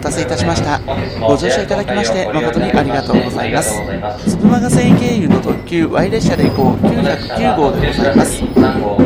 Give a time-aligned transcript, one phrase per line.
[0.00, 0.80] 待たせいたしました。
[1.20, 3.74] ご乗車いただきまして誠にありがとうございます。
[4.26, 6.86] スプマガ線経由の特急 Y 列車で行こう。
[6.86, 8.42] 909号でございます。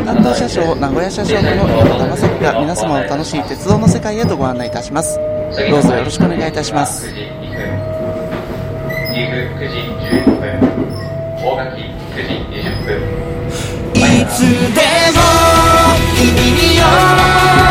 [0.05, 5.19] 担当車掌名古屋車掌区の山田正樹が皆様を楽しい鉄道の世界へとご案内いたします。
[5.69, 7.07] どうぞよろしくお願いいたします。
[7.11, 7.27] 岐阜
[9.59, 9.75] 9時
[10.23, 10.47] 15分
[11.43, 11.81] 大垣
[12.15, 12.95] 9時20分。
[13.95, 14.79] いつで
[15.11, 15.19] も
[16.15, 16.83] 君に寄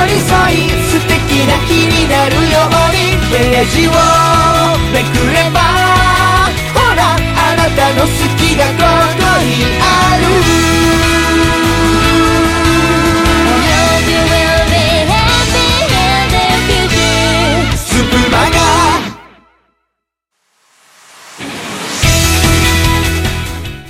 [0.08, 1.10] り添い素敵
[1.48, 3.13] な日になるように。
[3.34, 3.90] ページを
[4.92, 5.58] めくれば
[6.72, 8.06] ほらあなたの好
[8.38, 9.82] きがここにあ
[10.20, 10.24] る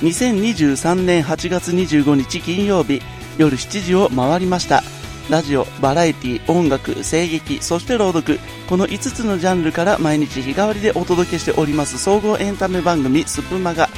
[0.01, 2.99] 2023年8月25日金曜日
[3.37, 4.81] 夜7時を回りました
[5.29, 8.39] ラジオ、バラエティ、音楽、声劇、そして朗読。
[8.69, 11.97] この5つのジャンルから毎日日替わりでお届けしております。
[11.97, 13.89] 総合エンタメ番組スプマガ。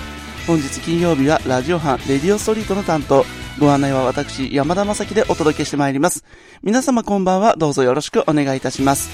[0.47, 3.25] 本日金曜日はラジオ班レディオストリートの担当。
[3.59, 6.23] ご案内は私山田正樹でお届けしてまいります。
[6.63, 7.57] 皆様こんばんは。
[7.57, 9.09] どうぞよろしくお願いいたします。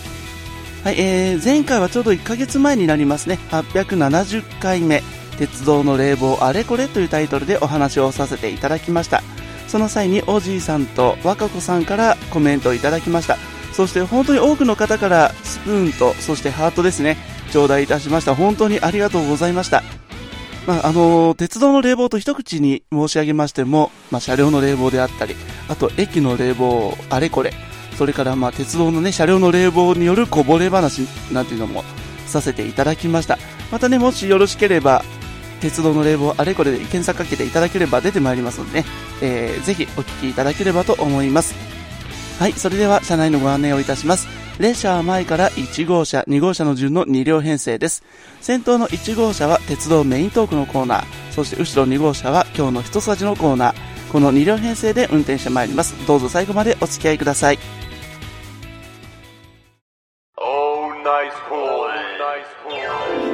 [0.84, 3.40] はい、えー、前回はちょうど1ヶ月前になりますね。
[3.50, 5.02] 870回目。
[5.40, 9.24] 鉄道の冷房あれこれというタイトルでお話をさせていただきました。
[9.74, 13.38] その際におじいさんと若子さんからコメントをいただきました。
[13.72, 17.18] そして本当に多くの方からスプーンとそしてハートですね。
[17.52, 18.36] 頂戴いたしました。
[18.36, 19.82] 本当にありがとうございました。
[20.68, 25.36] まあ、あのー鉄道の冷房と一口に申し上げましても、まあ、車両の冷房であったり、
[25.68, 27.52] あと駅の冷房、あれこれ、
[27.98, 31.84] それからまあ鉄道のね、車両の冷房によるこぼれ話なんていうのも
[32.28, 33.40] させていただきました。
[33.72, 35.04] またね、もしよろしければ、
[35.64, 38.86] 鉄道の冷房あれこれで検索かけていただければ出てまいりますのでね、
[39.22, 41.56] えーぜひお聞きいただければと思います。
[42.38, 44.28] はい、それでは車内のご案内をいたします。
[44.60, 48.04] 列車は前から1号車、2号車の順の2両編成です。
[48.42, 55.96] 先頭の1号車は鉄道メイントークのコーナー、そして後ろ2号車は今日の一筋のコーナー、この2両編成で運転してまいります。
[56.06, 57.60] どうぞ最後までお付き合いください。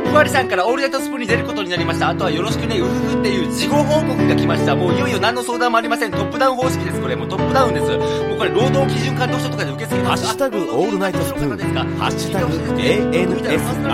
[0.09, 2.09] ふわりさんからオールナイトスプーンに出ることになりました。
[2.09, 4.75] あとはよろしくね、うふふっていう事後報告が来ました。
[4.75, 6.11] もういよいよ何の相談もありません。
[6.11, 6.99] トップダウン方式です。
[6.99, 7.85] これもうトップダウンです。
[7.95, 10.25] もうこれ労働基準監督署とかで受け付けてます。
[10.25, 13.87] ハッシュタグオールナイトスプーンですかハッシュタグ ANSR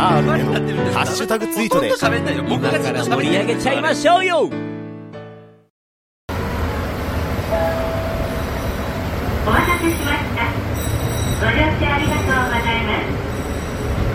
[0.93, 1.91] ハッシュタグツイートで。
[2.47, 2.71] 僕が
[3.03, 4.47] 盛り上げちゃいましょうよお
[9.51, 10.47] 待たせしました。
[11.37, 13.13] ご乗車ありがとうございます。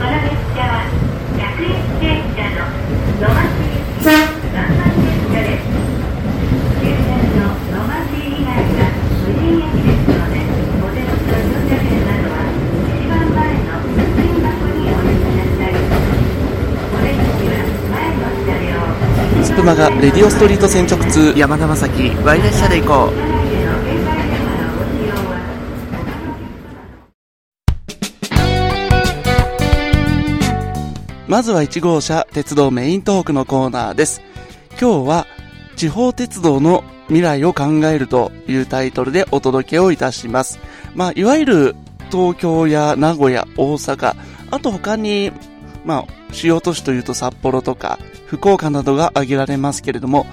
[0.01, 0.89] この列車は
[1.37, 2.65] 100円電車の
[3.21, 5.63] 野町行き南蛮列車です。
[6.81, 8.51] 終点の野町以外
[8.81, 8.91] は
[9.23, 10.41] 無人駅ですので、
[10.81, 12.43] お手持ちの乗車券などは
[12.91, 15.79] 一番前の包み箱にお入れください。
[16.91, 17.63] お出口は
[17.93, 19.77] 前の車両。
[19.77, 23.13] スプマがレディオストリート線直通山田正樹 Y 列車で行こう。
[31.29, 34.21] まずは1号車鉄道メイントークのコーナーです。
[34.81, 35.27] 今日は
[35.77, 40.59] 地方鉄道の未来を考えるというタイトルでお届けをいたします。
[40.95, 41.77] まあ、いわゆる
[42.11, 44.17] 東京や名古屋、大阪、
[44.51, 45.31] あと他に、
[45.85, 50.27] まあ、主要都市というと札幌とか福岡などが挙げられますけれども、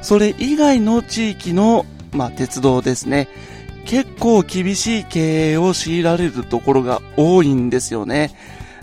[0.00, 3.28] それ以外の地域の、まあ、鉄道ですね。
[3.84, 8.30] 結構厳しい経営を強いられるところが多いんですよね。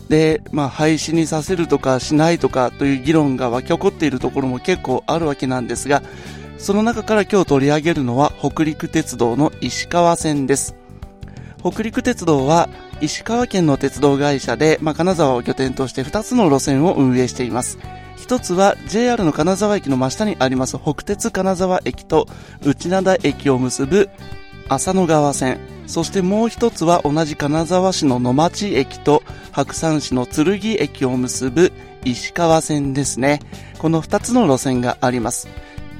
[0.09, 6.01] で、まあ、廃止にさせるとかしないとかという議論が湧き起こっているところも結構あるわけなんですが、
[6.57, 10.78] その中から今日取り上げるのは北陸鉄道の石川線です。
[11.61, 12.69] 北陸鉄道は
[13.01, 17.77] 石川県の鉄道会社で、まあ、金沢を拠点として2つの路線を運営しています。
[18.17, 22.27] 一つは JR の金沢駅の真下にあります北鉄金沢駅と
[22.61, 24.09] 内灘駅を結ぶ
[24.67, 25.59] 浅野川線。
[25.87, 31.73] そしてもう一つは同じ金沢市の野町駅と白山市の剣駅を結ぶ
[32.05, 33.39] 石川線ですね。
[33.79, 35.47] この二つの路線があります。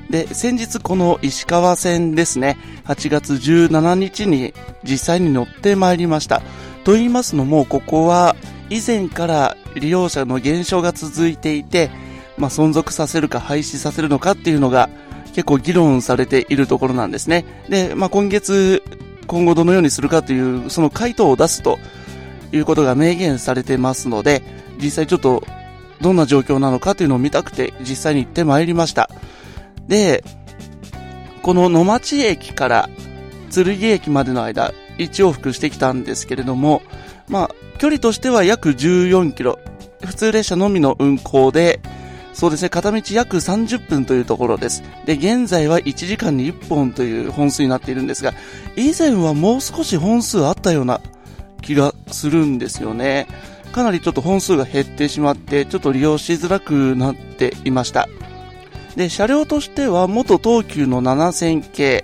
[0.09, 4.53] で、先日この石川線ですね、8月17日に
[4.83, 6.41] 実際に乗ってまいりました。
[6.83, 8.35] と言いますのも、ここは
[8.69, 11.91] 以前から利用者の減少が続いていて、
[12.37, 14.89] まあ、存続させるか廃止させるのかっていうのが
[15.33, 17.45] 結構議論されているところなんですね。
[17.69, 18.81] で、まあ、今月、
[19.27, 21.77] 今後どのようにするかという、その回答を出すと
[22.51, 24.41] いうことが明言されてますので、
[24.81, 25.43] 実際ちょっと
[26.01, 29.09] どんな状況なのかというのを見たくて実際に行ってまいりました。
[29.89, 30.23] で、
[31.41, 32.89] この野町駅から
[33.53, 36.81] 剣駅までの間、一往復してきたんですけれども、
[37.27, 39.59] まあ、距離としては約14キロ。
[40.05, 41.81] 普通列車のみの運行で、
[42.33, 44.83] そうですね、片道約30分というところです。
[45.05, 48.33] で、現在は1時間に1本という本数になっているんですが、
[48.75, 51.01] 以前はもう少し本数あったような
[51.61, 53.27] 気がするんですよね。
[53.71, 58.08] かなりちょっと本数が減ってしまって、ちょっと利用しづらくなっていました。
[58.99, 62.03] で、車両としては元東急の7000系。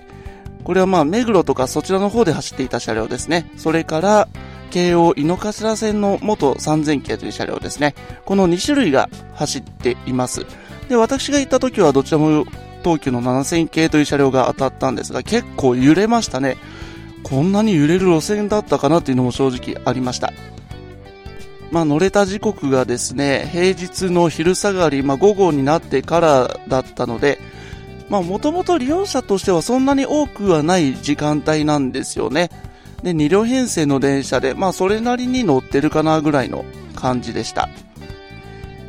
[0.64, 3.52] これはまあ、目黒とかそちらの方で走っていた車両ですね。
[3.58, 4.30] それから、
[4.72, 7.96] 京王井の頭線の元3000系という車両ですね。
[8.24, 10.46] この2種類が走っています。
[10.88, 12.46] で、私が行った時はどちらも
[12.82, 16.56] 東急の7000系という車両が当たったんですが、結構揺れましたね。
[17.24, 20.32] こんなに揺れる路線だったかなというのも正直ありました。
[21.72, 27.40] まあ、乗れた時刻がですね、平日の昼下がり、まあ、午後になってからだったので、
[28.10, 32.50] まあ、もともと利用者としてはそんなに多くはない時間帯なんですよね。
[33.04, 36.66] で、2両編成の電車で、まあ、それなりに乗ってるかなぐらいの
[36.96, 37.70] 感じでした。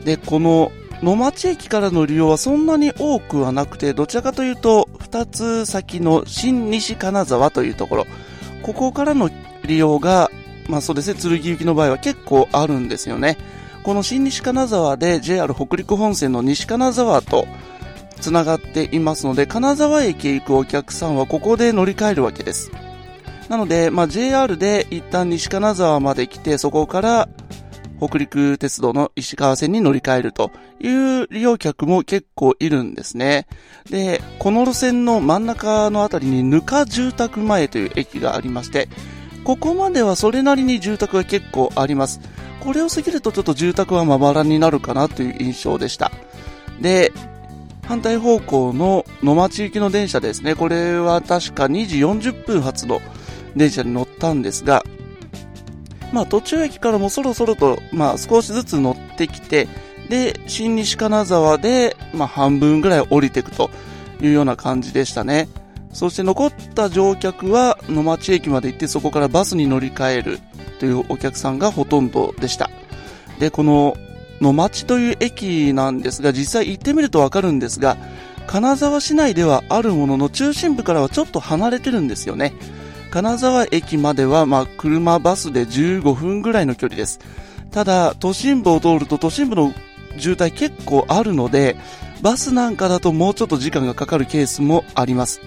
[0.05, 0.70] で、この
[1.02, 8.06] 野町駅からの利用はそんなに多くはなくて、どちらかというと、2つ先の新西金沢というところ、
[8.62, 9.31] ここからの
[9.64, 10.31] 利用が
[10.69, 13.39] まあそうですね、剣行きの場合は結構あるんですよね。
[13.83, 17.47] この新西金沢で JR 北陸本線の西金沢と
[18.21, 22.71] 繋がっていますので、金沢駅へ行くお客さんはここで乗り換えるわけです。
[23.49, 27.29] なので、まあ、JR で一旦西金沢まで来て、そこから
[27.99, 33.47] 北陸鉄道の石川線に乗り換えるという利用客も結構いるんですね。
[33.89, 38.89] で、この路線の真ん中のあたりにぬか住宅前という駅がありまして、
[39.47, 42.21] ここまではそれなりに住宅が結構あります。
[42.59, 46.11] これを過ぎるとちょっと住宅はまばらになるかなという印象でした。
[46.81, 47.13] で、
[47.85, 50.57] 反対方向の野町行きの電車ですね。
[50.57, 53.01] これは確か2時40分発の
[53.55, 54.85] 電車に乗ったんですが、
[56.13, 59.69] まあ途中駅からもそろそろと、まあ少しずつ乗ってきて、
[60.09, 63.71] で、新西金沢で、まあ半分ぐらい降りていくと
[64.21, 65.49] いうような感じでしたね。
[65.97, 70.41] そして残った乗客は野町駅まで行ってそこからバスに乗り換える
[70.79, 72.69] というお客さんがほとんどでした。
[73.39, 73.97] で、この
[74.43, 77.97] 野町という駅なんですが、実際行ってみるとわかるんですが、
[78.47, 82.53] 金沢市内ではあるものの中心部からはちょっと離れてるんですよね。
[83.11, 87.21] 金沢駅までは、まあ、車バスで15分ぐらいの距離です。
[87.71, 89.73] ただ、都心部を通ると都心部の
[90.19, 91.75] 渋滞結構あるので、
[92.21, 95.41] バスなんかだともうちょっと時間がかかるケースもあります。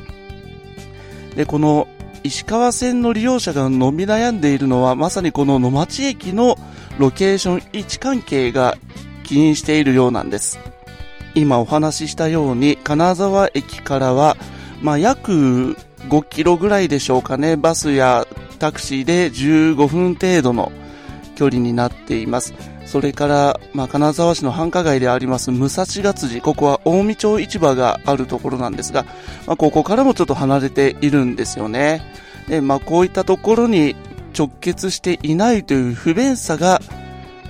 [1.36, 1.88] で、この
[2.24, 6.58] 石川線の利用者が伸び悩んでいるのは、まさにこの野町駅の
[6.98, 8.78] ロケーション位置関係が
[9.24, 10.60] 起因しているようなんです。
[11.36, 14.36] 今お話ししたように、金沢駅からは、
[14.82, 15.78] まあ、約
[16.10, 18.26] 5キロぐらいでしょうかね、バスや
[18.60, 20.72] タクシーで15分程度の
[21.40, 22.54] 距離になっています。
[22.86, 29.06] それから、まあ、金沢市の繁華街であります武蔵ヶ辻、ここは近江町市場があるところなんですが、
[29.48, 32.02] まあ、ここからもちょっと離れているんですよね。
[32.50, 33.96] で、まあ、こういったところに
[34.38, 36.82] 直結していないという不便さが、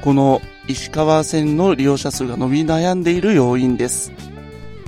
[0.01, 4.11] この石川線の利用者数が伸び悩んでいる要因です。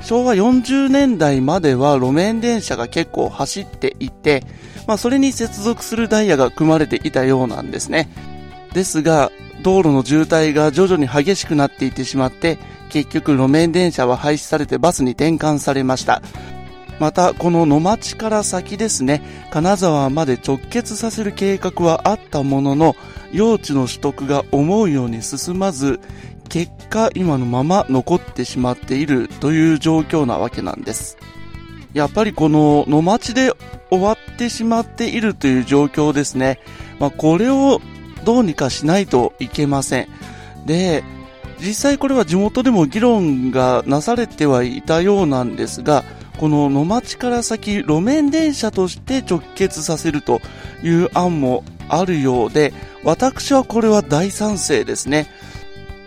[0.03, 4.43] 昭和40年代までは路面電車が結構走っていて、
[4.85, 8.09] まあ、それに接続するダイヤが組まれていたようなんですね。
[8.73, 12.57] ですが、道路の渋滞が徐々に激しくなっていってしまって、
[12.89, 16.21] 結局路面電車は廃止されてバスに転換されました。
[16.99, 22.95] また、この野町から先ですね、金沢まで直結させる計画はあったものの、
[23.31, 25.99] 用地の取得が思うように進まず、
[26.47, 31.17] 結果今のまま残ってしまっているという状況なわけなんです。
[31.93, 33.53] やっぱりこの野町で
[33.89, 36.59] 終わってしまっているという状況ですね。
[36.99, 37.81] まあ、これを
[38.23, 40.07] どうにかしないといけません。
[40.65, 41.03] で、
[41.59, 46.03] 実際これは地元でも議論がなされてはいたようなんですが、
[46.37, 50.41] この野町から先路面電車として直結させると
[50.83, 52.73] いう案もあるようで、
[53.03, 55.27] 私はこれは大賛成ですね。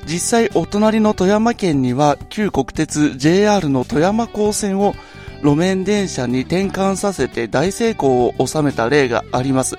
[0.07, 4.95] 実際お隣の富山県には旧国鉄 JR の富山高線を
[5.43, 9.79] 路面電車に転換させて大成功を収めた例があります。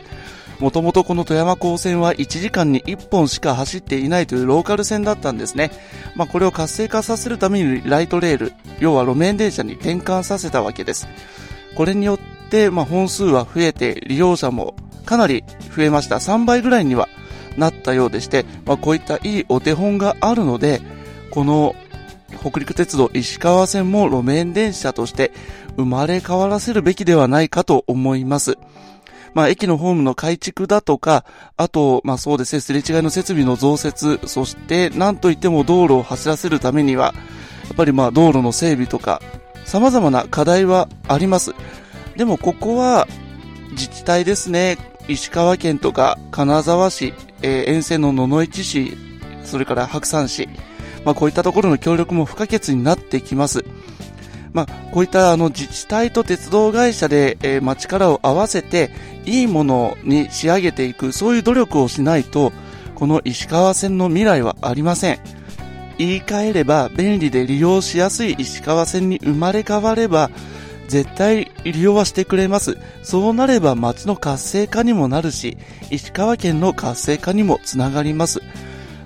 [0.59, 5.71] もともとこの富山高線は1時間に1本しか走っていないというローカル線だったんですね。
[6.15, 11.07] まあ、これを活性化させるためにライトレール、要は路面電車に転換させたわけです。
[11.75, 12.19] これによっ
[12.49, 15.43] て、まあ、本数は増えて利用者もかなり
[15.75, 16.17] 増えました。
[16.17, 17.09] 3倍ぐらいには
[17.57, 20.81] なったようでして、まあ、こういったいいお手本があるので、
[21.31, 21.75] この
[22.39, 25.31] 北陸鉄道石川線も路面電車として
[25.77, 28.57] 生まれ変わらせるべきではないかと思います。
[29.35, 31.25] まあ、駅のホームの改築だとか、
[31.57, 37.13] あと、まあそうですね、すれ違いの設備の増設、そして、なんといっても道路を走らせるためには、
[37.65, 39.21] やっぱりまあ道路の整備とか、
[39.65, 41.53] 様々な課題はあります。
[42.15, 43.07] でもここは、
[43.71, 44.77] 自治体ですね、
[45.09, 48.97] 石川県とか金沢市、えー、沿線の野々市市、
[49.43, 50.47] それから白山市、
[51.03, 53.65] まあこういったところの協力も不可欠になってきます。
[54.55, 58.89] まあ、こういったあの自治体と鉄道会社で、えー、ま力を合わせて
[59.25, 62.53] いいものに仕上げていく、そういう努力をしないと、
[62.95, 65.19] この石川線の未来はありません。
[65.97, 70.31] 言い換えれば便利で利用しやすい石川線に生まれ変われば、
[70.87, 72.77] 絶対利用はしてくれます。
[73.03, 75.57] そうなれば街の活性化にもなるし、
[75.91, 78.41] 石川県の活性化にもつながります。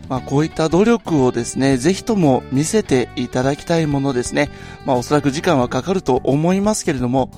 [0.10, 4.50] まあ、こういった努力をですね、ぜひとも見せていただきたいものですね。
[4.86, 7.30] まあ、おそらく時間はかかると思いますけれども、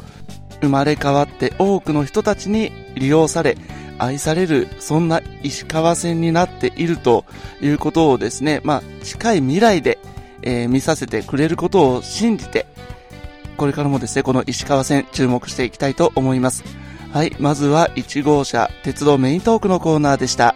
[0.62, 3.58] 生まれ変わって多くの人たちに利用され、
[4.00, 7.25] 愛される、そんな石川線になっていると
[7.62, 10.00] いうことをですね、まあ、近い未来で、
[10.42, 12.68] えー、見させてくれることを信じて、
[13.58, 16.63] これからもですね、この石川線注目していきたいと思います。
[17.12, 20.56] はい、まずは1号車、鉄道メイントークのコーナーでした。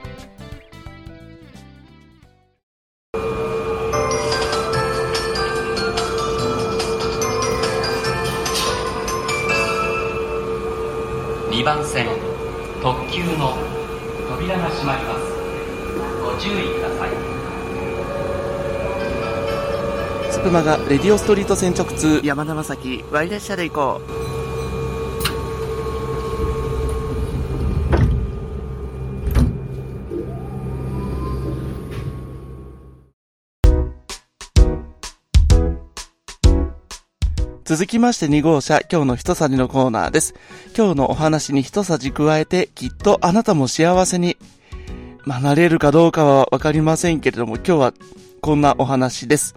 [20.56, 24.26] スプマがレディオストリート線直通山田正樹 Y 列車で行こう
[37.66, 40.36] 続きまして2号車、今日の一さじのコーナーです。
[40.78, 44.38] 今日のお話に一さじ加えて、きっとあなたも幸せに、
[45.26, 47.94] まあ、なれるかどうかはわかりませんけれども、今日は
[48.40, 49.56] こんなお話です。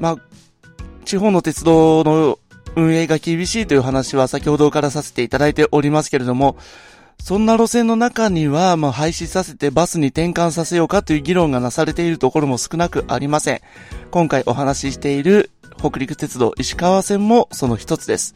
[0.00, 0.16] まあ、
[1.04, 2.38] 地方の鉄道の
[2.76, 6.56] 運営が厳しいという話は先ほどからさせていただいておりますけれども、
[7.22, 13.60] そんな路線の中には、まあ、廃止させてバスに転換させようかという議論がなされているところも少なくありません。
[14.10, 18.34] 今回お話ししている北陸鉄道石川線もその一つです。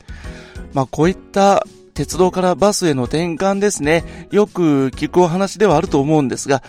[0.74, 4.28] まあ、こういった鉄道からバスへの転換ですね。
[4.30, 6.62] よく聞くお話ではあると思うんですが、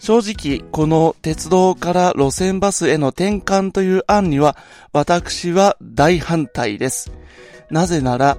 [0.00, 4.56] 正直、この鉄道から路線バスへの転換という案には、
[4.94, 7.12] 私は大反対です。
[7.70, 8.38] なぜなら、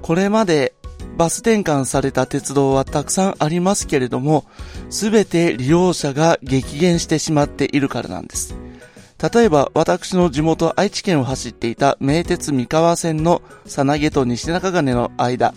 [0.00, 0.72] これまで
[1.18, 4.46] バス転換された鉄道はたくさんありますけれども、
[4.88, 8.56] すべて利用者が激減してしまっているからなんです。
[9.34, 15.52] 例えば、私の地元愛知県を走っていた名鉄三河線のさなげと西中金の間、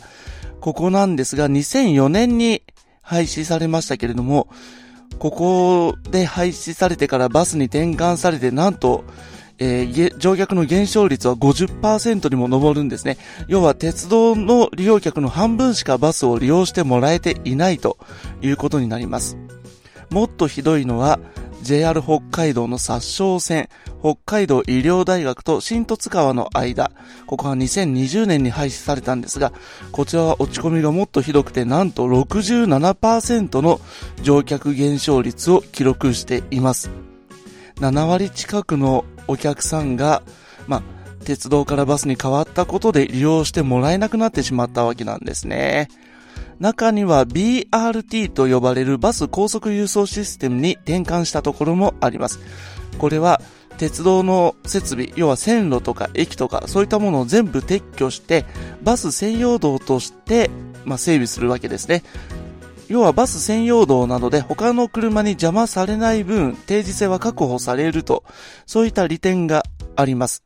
[0.60, 2.62] ここなんですが、2004年に
[3.02, 4.50] 廃止されましたけれども、
[5.20, 9.04] ここで廃止されてからバスに転換されて、なんと、
[9.58, 13.18] えー、乗客の減少率は50%にも上るんですね。
[13.48, 17.98] 要は鉄道の利用客の半分しかバスを利用してもらえていないと
[18.42, 19.38] いうことになります。
[20.10, 21.20] もっとひどいのは、
[21.66, 23.70] JR 北海道の殺傷線、
[24.00, 26.92] 北海道医療大学と新十津川の間、
[27.26, 29.52] ここは2020年に廃止されたんですが、
[29.92, 33.82] こちらは落ち込みがもっとひどくて、なんと67%の
[34.22, 36.92] 乗客減少率を記録しています。
[37.78, 40.22] 7割近くのお客さんが、
[40.68, 40.84] ま、
[41.24, 45.90] 鉄道からバスに変わったことで利用してもらえなくなってしまったわけなんですね。
[46.60, 52.40] 中には BRT と呼ばれるバス高速輸送システムに転換したところもあります。
[52.98, 53.42] これは
[53.78, 58.46] 鉄道の設備、要は線路とか駅とかそういったものを全部撤去して、
[58.84, 60.50] バス専用道として、
[60.86, 62.04] まあ、整備するわけですね。
[62.88, 68.24] 要はバス専用道などで他の車に邪魔されない分、定時性は確保されると、
[68.66, 69.64] そういった利点が
[69.96, 70.44] あります。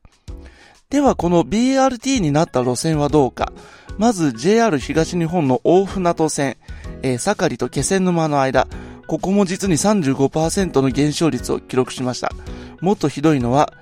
[0.89, 3.51] ではこの BRT になった路線はどうか。
[4.00, 6.56] まず JR 東日本の大船渡線、
[7.03, 8.65] えー、盛りと気仙沼の間、
[9.08, 12.32] ここも実に35%の減少率を記録しました。
[12.79, 13.74] もっとひどいのは、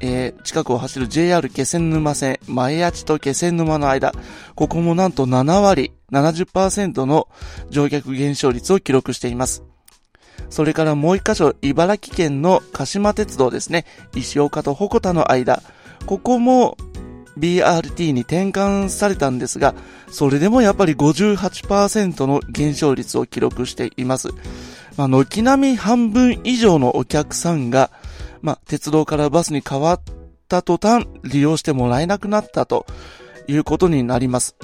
[0.00, 4.12] えー、近くを走る JR 気仙沼線、前八と気仙沼の間、
[4.56, 7.28] ここもなんと7割、70%の
[7.70, 9.64] 乗客減少率を記録しています。
[10.50, 15.62] それからもう一箇所、茨城県の鹿島鉄道ですね、石岡と鉾田の間、
[16.04, 16.76] ここも
[17.38, 19.74] BRT に転換されたんですが、
[20.10, 24.28] それでもやっぱり58%の減少率を記録しています。
[24.96, 27.90] まあ、軒並み半分以上のお客さんが、
[28.42, 30.00] まあ、鉄道からバスに変わっ
[30.48, 32.86] た途端、利用してもらえなくなったと
[33.46, 34.56] いうことになります。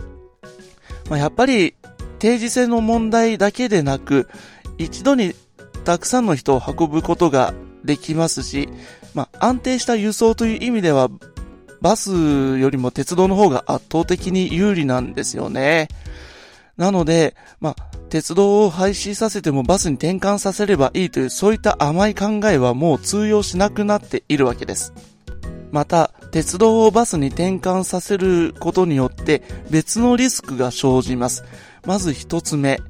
[1.09, 1.75] まあ、やっぱり、
[2.19, 4.29] 定時性の問題だけでなく、
[4.77, 5.35] 一度に
[5.85, 8.69] たくさんの人を運ぶことができますし、
[9.15, 11.09] まあ、安定した輸送という意味では、
[11.81, 15.89] バスよりも鉄道の方が圧倒的に有利なんですよね。
[16.77, 17.77] なので、まあ、
[18.09, 24.93] 鉄道を廃止させてもバスに転換させればいいというそういった甘い考えはもう通用しなくなっているわけです。
[25.71, 31.45] また、鉄道をバスに転換させることによって別のリスクが生じます。
[31.85, 32.81] まず一つ目。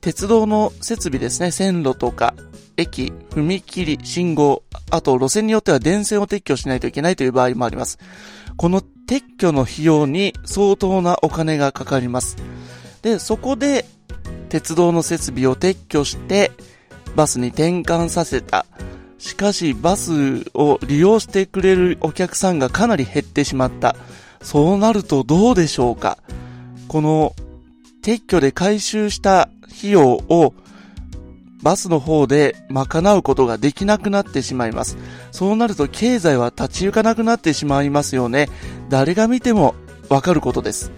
[0.00, 1.50] 鉄道の設備ですね。
[1.50, 2.34] 線路とか、
[2.80, 7.98] 駅、踏切、信号、あと路線によっては電線を撤去しないといけないという場合もあります。
[8.56, 12.36] この撤去の費用に相当なお金がかかります。
[13.02, 13.84] で、そこで
[14.48, 16.50] 鉄道の設備を撤去して
[17.14, 18.66] バスに転換させた。
[19.18, 23.94] しかしバスを利用してくれるお客さんがかなり減ってしまった。
[24.42, 26.18] そうなるとどうでしょうか？
[26.88, 27.34] この
[28.02, 30.54] 撤去で回収した費用を
[31.62, 34.96] バスの方で賄うことができなくなってしまいます。
[35.30, 38.48] そうなると経済は立ち行かなくなってしまいますよね。
[38.88, 39.74] 誰が見ても
[40.08, 40.90] わかることです。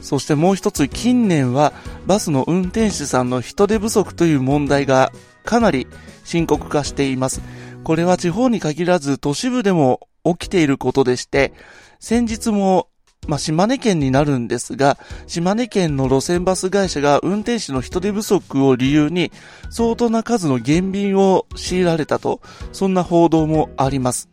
[0.00, 1.72] そしてもう一つ近年は
[2.06, 5.12] バスの運転手さんの人手不足という問題が
[5.44, 5.86] かなり
[6.24, 7.40] 深刻化しています。
[7.84, 11.52] これは地方に限らず都市部でも起きていることでして、
[12.00, 12.88] 先日も
[13.26, 19.32] まあ、島根県になるんですが、島根県の路線バス会社が運転手の人手不足を理由に
[19.70, 22.40] 相当な数の減便を強いられたと、
[22.72, 24.28] そんな報道もあります。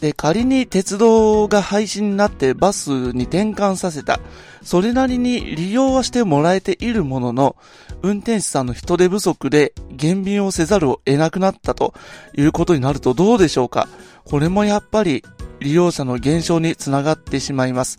[0.00, 4.20] で、仮に鉄道が廃止になってバスに転換させた。
[4.62, 7.56] それなりに利用はしてもらえているものの、
[8.02, 11.94] 運転手さんの人手不足で減便をせざるを得なくなったと
[12.36, 13.88] いうことになるとどうでしょうか？
[14.24, 15.24] これもやっぱり
[15.60, 17.98] 利用者の減少につながってしまいます。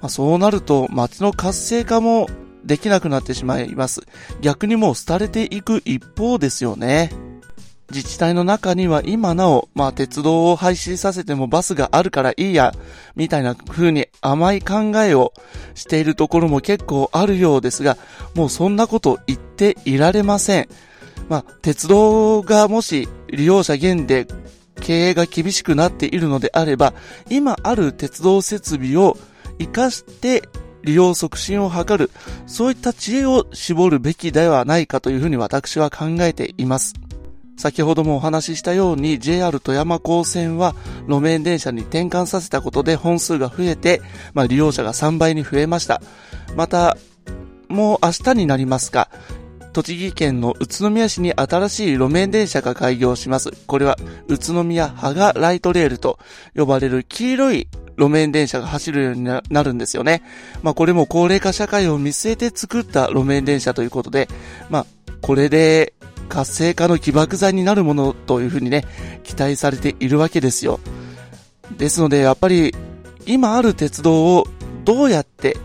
[0.00, 2.28] まあ、そうなると街の活性化も
[2.64, 4.02] できなくなってしまいます。
[4.40, 7.10] 逆にもう廃れていく一方ですよね。
[7.90, 12.74] 自治体の中には今なお、まあ鉄道を廃止させてもバスがあるからいいや、
[13.16, 15.32] みたいな風に甘い考えを
[15.74, 17.96] しているところも結構あるようですが、
[18.34, 20.68] もうそんなこと言っていられません。
[21.28, 24.26] まあ鉄道がもし利用者減で
[24.80, 26.92] 経営が厳しくなっているのであれば、
[27.30, 29.16] 今ある鉄道設備を
[29.58, 30.46] 活かして
[30.84, 32.10] 利用促進を図る、
[32.46, 36.94] そういった知恵を絞るべきではないかというふうに私は考えています。
[37.58, 40.74] 先ほどもお話ししたように JR 富山高線は
[41.08, 44.00] 路面電車に転換させたことで本数が増えて、
[44.32, 46.00] まあ、利用者が3倍に増えました。
[46.56, 46.96] また、
[47.68, 49.10] もう明日になりますが、
[49.72, 53.50] 栃木県の宇都宮市に新しい路面電車が開業します。
[53.66, 53.96] これは
[54.28, 56.18] 宇都宮ハガライトレールと
[56.56, 60.22] 呼ばれる黄色い路面電車が走るようになるんですよね。
[60.62, 64.28] まあこれも高齢化社会を見据えて作った路面電車ということで、
[64.70, 64.86] まあ
[65.20, 65.94] これで
[66.28, 68.84] 活性化の起爆剤になるものというふうにね、
[69.24, 70.80] 期待されているわけですよ。
[71.76, 72.74] ですので、やっぱり、
[73.26, 74.46] 今ある鉄道を
[74.84, 75.56] どうやって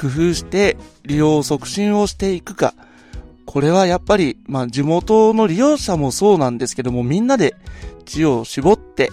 [0.00, 2.74] 工夫して利用促進をしていくか。
[3.44, 7.54] これはやっぱり、まあ地元の利用者もそうなんですけども、みんなで
[8.04, 9.10] 知を絞って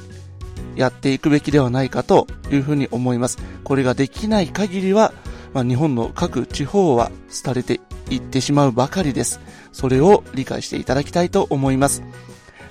[0.75, 3.37] やっていくべきではないかというふうに思います。
[3.63, 5.13] これができない限りは、
[5.53, 7.11] まあ、日本の各地方は
[7.43, 9.39] 廃れていってしまうばかりです。
[9.71, 12.03] それを理解していただきたいと思います。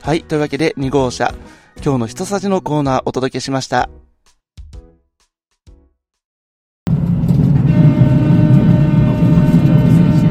[0.02, 1.34] はい、というわけで2号車、
[1.84, 3.88] 今日の人さじのコーナーお届けしました。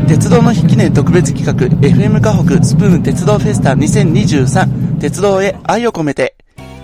[0.08, 6.36] 鉄道の日記念特別企画 FM 河北スプーン鉄道フェスタ2023鉄道へ愛を込めて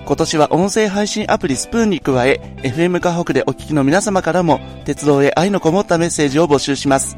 [0.05, 7.17] 今年は音声配信アプリスプーンに加え FM 河北でお聞きの皆様からも鉄道へ愛のこもったメッセージを募集します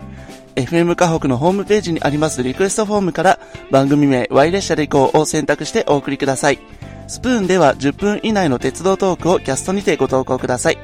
[0.55, 3.39] FM 河北のホームページにありますリクエストフォームから
[3.71, 6.59] 番組名 Y 列車で行こうを選択してお送りください。
[7.07, 10.77] スプーンでは10分以内の鉄道トークをキャストにてご投稿ください。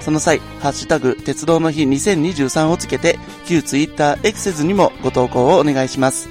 [0.00, 6.28] その際、ハッシュタグ、鉄道の日2023をつけて、旧ツイッター X ズにもご投稿をお願いします。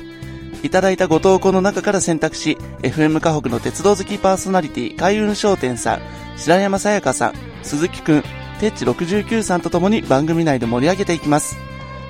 [0.64, 6.02] いただいたご投稿の中から選択し、FM 河北の鉄道好きパーソナリティ、海運商店さん、
[6.38, 8.24] 白山さやかさん、鈴木くん、
[8.60, 11.58] テッチ69さんと共に番組内で盛り上げていきます。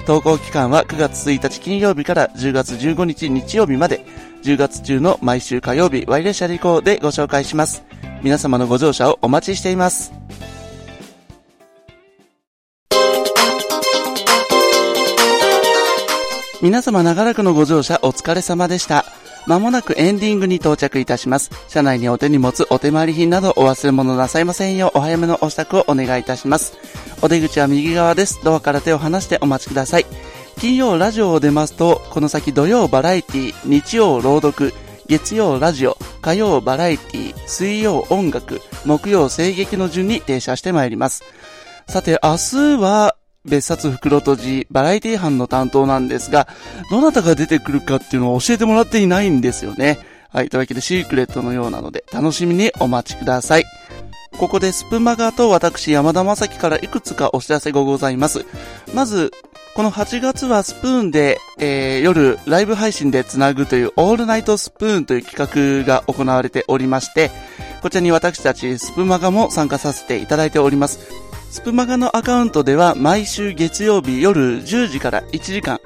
[0.07, 4.05] 投稿期間は9月1日金曜日から10月15日日曜日まで、
[4.41, 7.83] 10月中の毎週火曜日、ワイレシャリコーでご紹介します。
[8.23, 10.13] 皆様のご乗車をお待ちしています。
[16.61, 19.03] 皆様長らくのご乗車お疲れ様でした。
[19.47, 21.49] まもなくエンディングに到着いたします。
[21.69, 26.73] 車内にお手荷物、お手回り品などお忘れ物なさいませんようお早めのお支度をお願いいたします。
[27.21, 28.41] お出口は右側です。
[28.43, 30.05] ドアから手を離してお待ちください。
[30.59, 34.73] 金曜ラジオを出ますと、この先土曜バラエティ、日曜朗読、
[35.07, 41.23] 月曜ラジオ、火曜バラエティ、水曜音楽、木曜声劇の順に停車してまいります。
[41.87, 43.15] さて、明日は、
[43.47, 46.47] 別冊袋とじバラエティ班の担当なんですが、
[46.91, 49.99] どなたが出てくるかっていうのを教えてもらっていないんですよね。
[50.29, 53.65] はい、というわけでシークレットのようなので、楽しみにお待ちください。
[54.37, 58.45] ここでスプマガと私山田正樹からいくつかお知らせがございます。
[58.93, 59.31] まず、
[59.75, 67.31] この8月はスプーンで、えー、夜ライブ配信でつなぐというオールナイトスプーンという企画が行われておりまして、
[67.81, 71.26] こちらに私たちスプマガも参加させていただいております。
[71.49, 75.79] スプマガのアカウントでは毎週月曜日夜10時から1時間、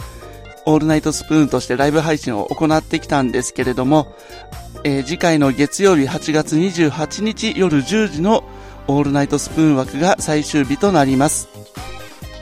[0.65, 4.13] オールナイトスプーンとしてライブ配信を行ってきたんですけれども、
[4.84, 8.43] えー、次回の月曜日8月28日夜10時の
[8.88, 11.47] オールナイトスプーン枠が最終日となります。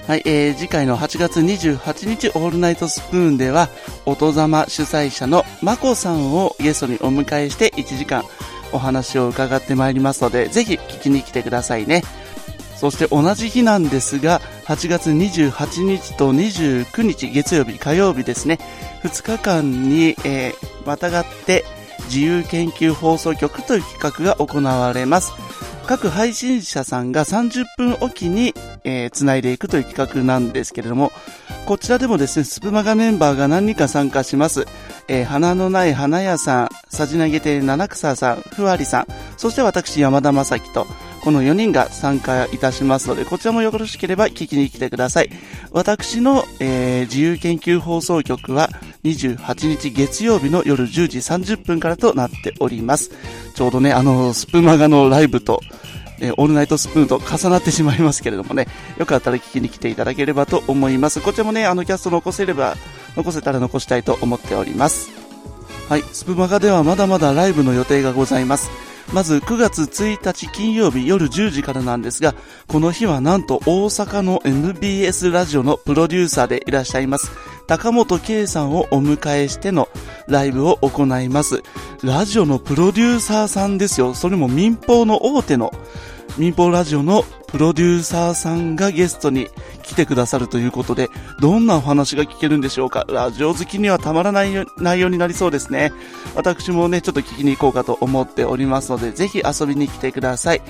[0.07, 3.69] はい、えー、次回の8月28日オールナイトスプーンでは、
[4.05, 8.23] 音様主催者のまこさんをゲストにお迎えして1時間
[8.71, 12.03] お話を伺ってまいりますので、ぜひ聞きに来てくださいね。
[12.79, 18.57] そして同じ日なんですが、8月28日と29日月曜日、火曜日ですね、
[19.03, 21.65] 2日間に、えー、またがって
[22.05, 25.33] 自由研究放送局という企画が行われます。
[25.87, 28.53] 各配信者さんが30分おきに、
[28.85, 31.11] えー、繋いでいくという企画なんですけれども、
[31.65, 34.67] こちらでもですね、スプマガメンバーが何人か参加します。
[35.09, 40.87] えー、花のない花屋さん、さじ投げて七草さん、ふわりさん、そして私山田正樹と、
[41.29, 45.29] この4人が参加いたしますので、こちらもよろしければ聞きに来てください。
[45.71, 48.67] 私の、えー、自由研究放送局は
[49.03, 53.11] 28日月曜日の夜10時30分からとなっております。
[53.53, 55.61] ちょうどね、あの、スプマガのライブと、
[56.19, 61.21] えー、オールナイトスプーンと重なってしまいますけれどもね、よかったら聞きに来ていただければと思います。
[61.21, 62.75] こちらもね、あのキャスト残せれば、
[63.15, 65.11] 残せたら残したいと思っております。
[65.89, 68.71] はい、スプマガではまだまだライブの予定がございます。
[69.11, 72.35] まず9月1日金曜日夜10時からなんですが、
[72.67, 77.31] この日はなんと大阪の MBS ラジオのプロデューサーでいらっしゃいます、
[77.67, 79.89] 高本圭さんをお迎えしての
[80.27, 81.63] ライブを行います。
[82.03, 84.13] ラジオのプロデューサーさんですよ。
[84.13, 85.73] それも民放の大手の
[86.39, 89.49] 民放ラジオのプロデューサーさんがゲストに
[89.83, 91.09] 来てくださるということで、
[91.41, 93.05] どんなお話が聞けるんでしょうか？
[93.09, 95.91] ラジオ好きにはたまらない内容になりそうですね。
[96.35, 100.61] 私もね、ちょっと聞きに行こうかと思っておりますので、ぜひ遊びに来てください。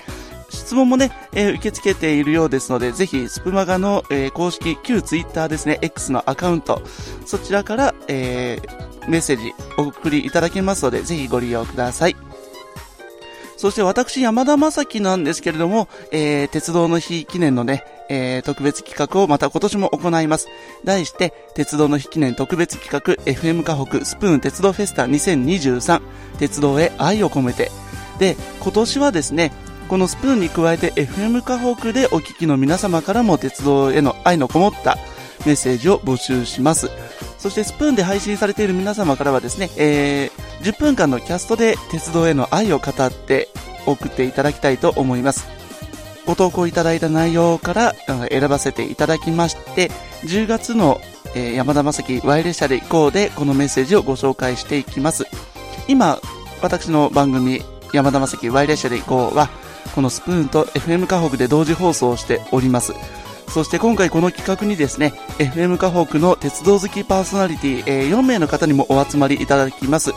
[0.49, 6.81] 質問もね、えー、受け付けているようですので、ぜひ、スプマガの、えー、公式旧ツイッターですね、X のアカウント、
[7.27, 12.15] そちらから、えー、メッセージお送りいただけますので、ぜひご利用ください。
[13.59, 20.47] そして私、山田正樹なんですけれども、えー、鉄道の日記念のね、えー、特別企画をまた今年も行います。
[20.85, 26.01] 題して、鉄道の日記念特別企画 FM 河北スプーン鉄道フェスタ2023
[26.37, 27.69] 鉄道へ愛を込めて。
[28.17, 29.51] で、今年はですね、
[29.89, 34.97] このスプーンに加えて FM 河北でお聞きの皆様からも鉄道への愛のこもった
[35.45, 36.89] メッセージを募集します。
[37.37, 43.49] そしてスプーンで配信されている皆様からはですね、えー、10分間のキャストで鉄道への愛を語って
[43.85, 45.47] 送っていただきたいと思います。
[46.25, 47.95] ご投稿いただいた内容から
[48.29, 49.89] 選ばせていただきまして、
[50.25, 51.01] 10月の、
[51.33, 55.25] 山田正樹ワイ列車で行こうでこのメッセージをご紹介していきます。
[55.87, 56.19] 今、
[56.61, 57.61] 私の番組
[57.93, 59.49] 山田正樹ワイ列車で行こうは、
[59.95, 62.93] このスプーンと FM 河北で同時放送しております。
[63.47, 70.11] そして今回この企画にですね、FM 河北の鉄道好きパーソナリティ、えー、4名の方にもお集まりいただきます。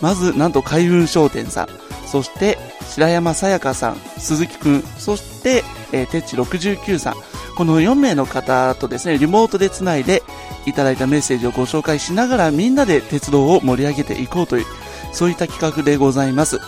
[0.00, 1.68] まず、なんと海運商店さん、
[2.06, 7.14] そして白山さやかさん、鈴木くん、そして、えー、てっち69さん、
[7.56, 10.22] この4名の方とですね、リモートでつないで
[10.66, 14.66] いただいたメッセージをご紹介しながらみんなで鉄道を盛り上げていこうという、
[15.12, 16.60] そういった企画でございます。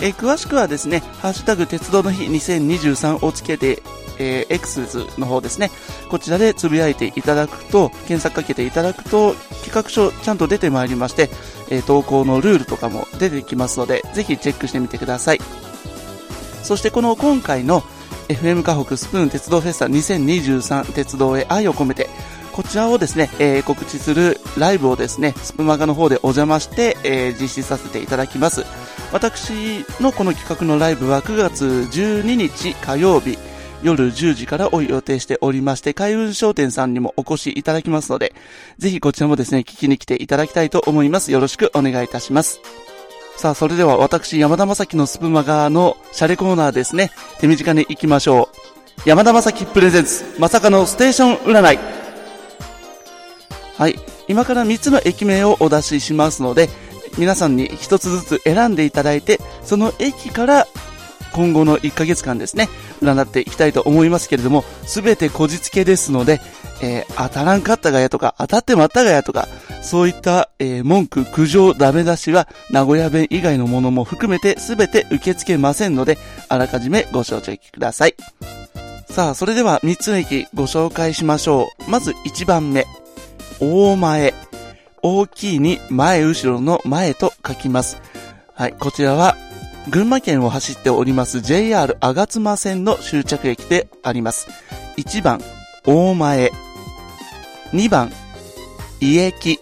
[0.00, 3.82] え、詳しくはですね、ハッシュタグ鉄道の日2023をつけて
[4.18, 5.70] えー、X の方ですね、
[6.08, 11.30] こちらでつぶやいていただくと、検索かけていただくと、企画書ちゃんと出てまいりまして、
[11.70, 15.40] えー、投稿のルールとかも出てきますので、ぜひチェックしてみてください。
[16.62, 17.82] そしてこの今回の
[18.28, 22.08] FM 河北スプーン鉄道フェスタ2023鉄道へ愛を込めて、
[22.56, 28.64] こちらをですね、えー、告知するライブをですね、スプマガの方でお邪魔して、えー、実施させていただきます。
[29.12, 33.36] 私のこの企画のライブは9月12日火曜日、
[33.82, 38.32] 夜10時からを予定しておりまして、海運商店さんにもお越しいただきますので、
[38.78, 41.32] ぜひこちらもですね、聞きに来ていただきたいと思います。
[41.32, 42.62] よろしくお願いいたします。
[43.36, 48.48] さあ、それでは私、山田正樹のスプマガのシャレコーナーですね、手短に行きましょ
[49.04, 49.08] う。
[49.08, 52.05] 山田正樹プレゼンツ、まさかのステーション占い。
[53.76, 53.96] はい。
[54.28, 56.68] 今から3つの駅名をお出ししますので、
[57.18, 60.66] 皆さんに1つずつ選んでいただいて、その駅から
[61.32, 62.68] 今後の1ヶ月間ですね、
[63.02, 66.40] 占っていきたいと思いますけれども、すべてこじつけですので、
[66.82, 69.46] えー、当たらんかったがやとか、当たってまったがやとか、
[69.82, 76.16] そういった、えー、文句、苦情、ダメ出しは、名古屋弁以外のものも含めてすべて受け付けませんので、
[76.48, 78.14] あらかじめご承知ください。
[79.10, 81.90] さあ、それでは3つの駅ご紹介しましょう。
[81.90, 82.86] まず1番目。
[83.60, 84.34] 大前。
[85.02, 88.00] 大きいに前後ろの前と書きます。
[88.54, 89.36] はい、こちらは
[89.88, 94.48] 群馬県を走っております JR 吾妻線の終着駅であります。
[94.96, 95.40] 1番、
[95.84, 96.50] 大前。
[97.72, 98.10] 2番、
[99.00, 99.60] 家木。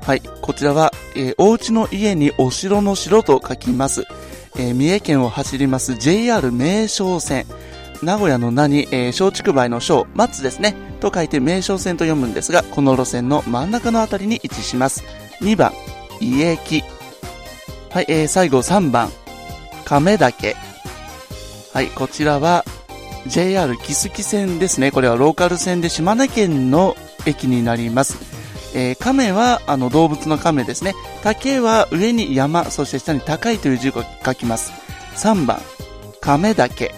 [0.00, 4.04] はい、こちらは、えー、お家の家にお城の城と書きます。
[4.56, 7.46] えー、三重県を走ります JR 名称線。
[8.02, 10.74] 名古屋の名に、えー、小竹梅の小、松ですね。
[11.00, 15.04] と書いて名称線と読むんですが、この路線の真ん中のあたりに位置します。
[15.40, 15.72] 2番、
[16.20, 16.82] 家木。
[17.90, 19.10] はい、えー、最後3番、
[19.84, 20.56] 亀岳。
[21.72, 22.64] はい、こちらは
[23.26, 24.90] JR 木月線ですね。
[24.90, 28.16] これはローカル線で島根県の駅になります。
[28.74, 30.94] えー、亀はあの動物の亀ですね。
[31.22, 34.72] 竹は上に山、そして下に高いという字を書きます。
[35.16, 35.60] 3番、
[36.20, 36.92] 亀岳。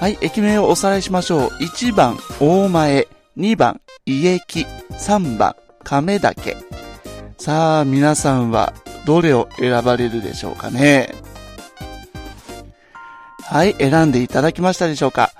[0.00, 1.50] はい、駅名をおさらいしましょう。
[1.60, 3.06] 1番、大前。
[3.36, 4.64] 2番、家木。
[4.92, 6.56] 3番、亀岳。
[7.36, 8.72] さあ、皆さんは
[9.04, 11.14] どれを選ばれるでしょうかね。
[13.42, 15.32] はい、選んでいただきましたでしょうか。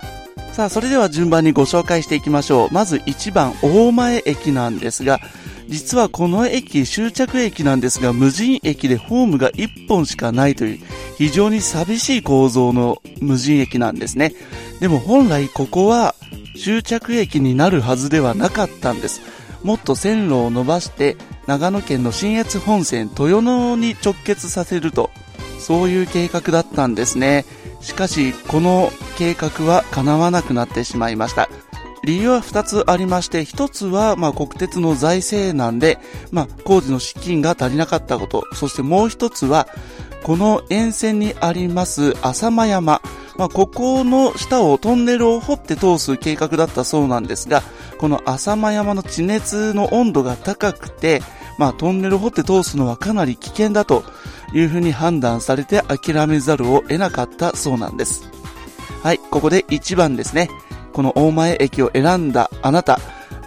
[0.52, 2.68] さあ、それでは順番にご紹介していきましょう。
[2.70, 5.20] まず1番、大前駅なんですが、
[5.70, 10.78] 実はこの駅、終着駅なんですが、無人駅でホームが1本しかないという、
[11.16, 14.34] 非常に寂しい構造の無人駅なんですね。
[14.80, 16.16] でも本来ここは
[16.60, 19.22] 終着駅になるはずではなかったんです。
[19.62, 25.10] もっと線路を伸ばして長野県の新越本線豊野に直結させると、
[25.60, 27.44] そういう計画だったんですね。
[27.80, 31.48] しかし、この計画は叶わなくなってしまいました。
[32.04, 35.98] 理由は2つありまして、1つは、まあ、国鉄の財政難で、
[36.30, 39.68] まあ、工事の資金が足りなかったこと、そしてもう1つは、
[40.22, 43.00] この沿線にあります浅間山、
[43.36, 47.62] まあ、ここの下をトンネルを掘って通す計画だったそうなんですが、
[47.98, 51.22] この浅間山の地熱の温度が高くて、
[51.58, 54.04] まあ、トンネルを掘って通すのはかなり危険だと
[54.54, 58.30] いうふうに判断されて諦めざるを得なかったそうなんです。
[59.02, 60.50] はい、ここで1番ですね。
[60.92, 62.98] この大前駅を選んだあなた、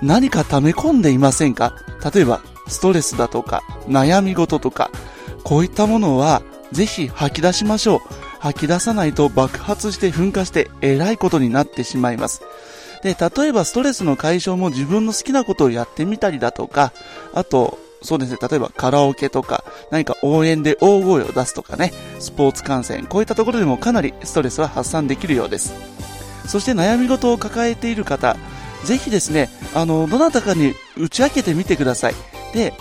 [0.02, 1.76] 何か溜め込んでいませんか？
[2.14, 4.92] 例えば、ストレスだとか、悩み事とか、
[5.44, 8.00] こういったものは、ぜひ吐き出しましょう。
[8.40, 12.42] 吐き出さないと爆発して噴火してえらいことになってしまいます。
[13.02, 16.92] で、例えばストレスの解消も自分の好きなことをやってみたりだとか、
[17.34, 25.74] あと、そうですね、例えばカラオケとか、何か応援で大声を出すとかね、スポーツ観戦、こういったところでもかなりストレスは発散できるようです。
[26.48, 28.38] そして悩み事を抱えている方、
[28.84, 32.16] ぜひですね、あの、どなたかに打ち明けてみてください。
[32.54, 32.74] で、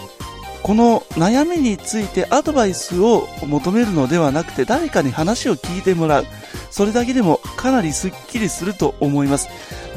[0.62, 6.26] この悩みについてアドバイスを求めるのではなくて誰かに話を聞いてもらう。
[6.70, 9.48] それだけでもかなりスッキリすると思います。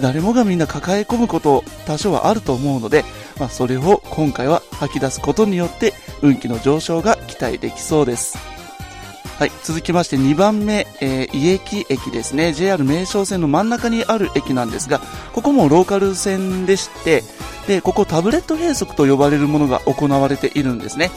[0.01, 3.05] 誰もがみんな抱え込むこと多少はあると思うので、
[3.39, 8.54] まあ、それを今回は吐き出すことによって運気の上昇が期待できそうです。
[9.37, 12.53] はい、続きまして2番目、えー、家木駅ですね。
[12.53, 15.01] JR 名称線の真ん中にある駅なんですが、
[15.33, 17.21] ここもローカル線でして、
[17.67, 21.11] で、ここタブレット閉塞と呼ばれるものが行われているんですね。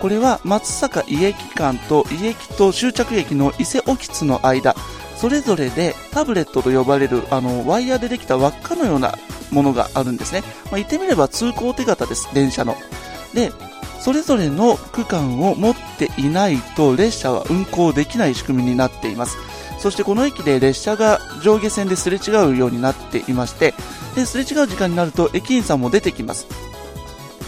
[0.00, 4.76] これは松坂家木間と家木と終着駅の伊勢沖津の間、
[5.16, 9.16] それぞれでタブレットと呼ばれるあのワイヤーでできた輪っかのような
[9.50, 10.42] ものがあるんですね。
[10.66, 12.76] まあ、言ってみれば通行手形です、電車の。
[13.34, 13.50] で、
[14.06, 19.36] それぞれの区間を持っていないと列車は運行できない仕組みになっています。
[19.80, 23.74] そしてこの駅で列車が上下線ですれ違うようになっていまして、
[24.14, 26.46] ですれ違う時間になると駅員さんも出てきます。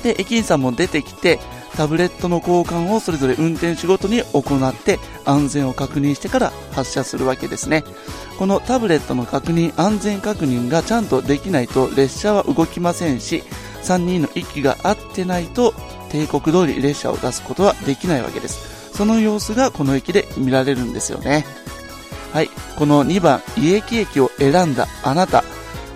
[0.03, 1.38] で、駅員さんも出てきて、
[1.77, 7.85] タブレットの交換をそれぞれ運転手ごとに行って安全を確認してから発車するわけですね。
[8.37, 13.44] このタブレットの確認、安全確認がちゃんとできないと列車は動きませんし、
[13.85, 15.73] 3人の息が合ってないと
[16.11, 18.90] 帝国通り列車を出すことはできないわけです。
[18.92, 21.44] その様子がこの駅で見られるんですよね。
[22.33, 25.44] はい、この2番、家木駅を選んだあなた。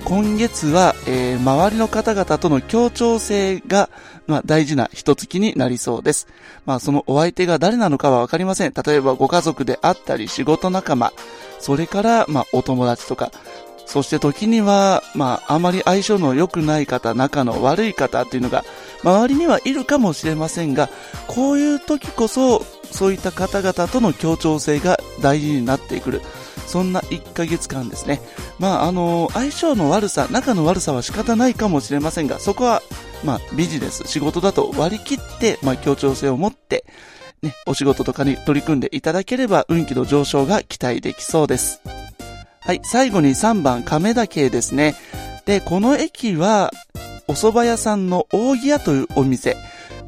[0.04, 3.88] 今月は、えー、周りの方々との協調性が、
[4.26, 6.26] まあ、大事な一月になりそうです。
[6.66, 8.72] まあ、そのお相手が誰なのかはわかりません。
[8.72, 11.12] 例えばご家族であったり、仕事仲間、
[11.60, 13.30] それから、まあ、お友達とか、
[13.86, 18.64] そして時には、まあ、あまり相性の良くない方、仲の悪い方っていうのが、
[19.02, 20.88] 周りにはいるかもしれませんが、
[21.26, 26.22] こういう時こそ、そういった方々との協調性が大事になってくる。
[26.66, 28.20] そんな1ヶ月間ですね。
[28.58, 32.82] まあ、あの相性の悪さ、仲の悪さは仕方ないかもしれませんが、そこは、
[33.24, 36.84] まあ、ビジネス、仕事だと割り切って、まあ、協調性を持って、
[37.42, 41.80] ね、お仕事とかに取り組んでいただければ、運気の上昇が期待できそうです。
[42.60, 44.94] はい、最後に3番、亀田系ですね。
[45.44, 46.70] で、この駅は、
[47.28, 49.56] お蕎麦屋さんの大木屋というお店。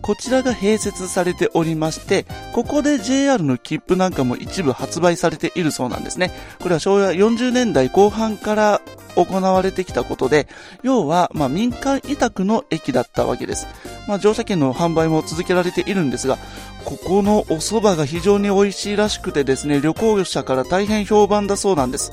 [0.04, 6.30] こちらが併設されておりまして、ここで JR の切符なんかも一部発売されているそうなんですね。
[6.60, 8.82] これは昭和40年代後半から
[9.16, 10.46] 行われてきたことで、
[10.82, 13.66] 要は、ま、民間委託の駅だったわけです。
[14.06, 16.36] まあ、乗車券の販売も続けられているんですが、
[16.84, 22.12] ここのお蕎麦が非常に美味しいらしくてですね、旅行者から大変評判だそうなんです。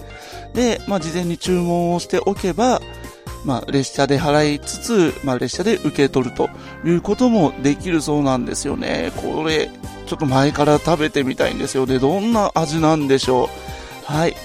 [0.53, 2.81] で、まあ、事前に注文をしておけば、
[3.43, 6.49] まあ、列車で払いつつ、まあ、列車で受け取ると
[6.85, 9.11] いうこともできるそうなんですよね。
[9.15, 9.69] これ、
[10.05, 11.85] ちょっと前から食べてみたいんですよ。
[11.85, 13.49] で、どんな味なんでしょ
[14.09, 14.11] う。
[14.11, 14.35] はい。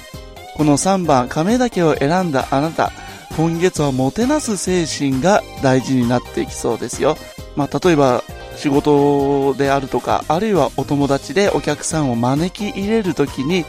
[0.56, 2.92] この3番、亀だけを選んだあなた、
[3.36, 7.16] 今月はもてなす精神が大事になっていきそうですよ。
[7.54, 8.24] まあ、例えば、
[8.56, 13.66] 仕事であるとか、あるいはお友達でお客さんを招き入れるときに、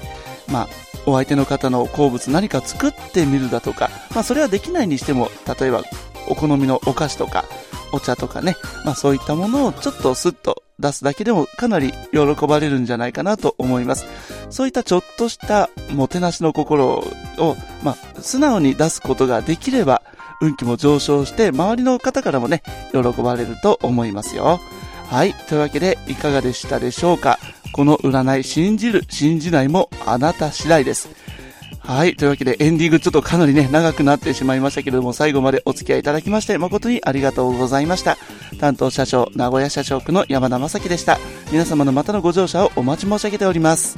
[0.47, 0.67] まあ、
[1.07, 5.81] お相手の方の好物何か作ってみるだとか、まあそれはできないにしても、例えば
[6.29, 7.45] お好みのお菓子とか、
[7.93, 14.05] お茶とかね、まあそういったものをちょっとスッと出すだけでもかなり喜ばれるんじゃないかなと思います。
[14.49, 17.03] そういったちょっとしたもてなしの心を、
[17.83, 20.01] まあ素直に出すことができれば、
[20.41, 24.59] 運気も上昇して、周りの方からもね、喜ばれると思いますよ。
[25.09, 25.33] はい。
[25.47, 27.39] というわけで、いかがでしたでしょうか？
[27.71, 31.09] この占い、信じる、信じないもあなた次第です。
[31.79, 32.17] はい。
[32.17, 38.17] というわけでエンディングちょっとかなりね、長くなってしまいましたけれども、最後までお付き合いいただきまして誠にありがとうございました。
[38.59, 41.17] 担当社長、名古屋社長区の山田正樹でした。
[41.49, 43.97] 皆様のまたのご乗車をお待ち申し上げております。